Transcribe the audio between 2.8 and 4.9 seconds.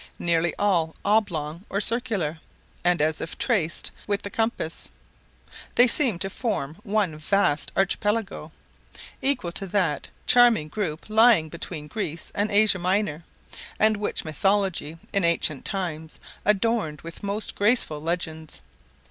and as if traced with the compass,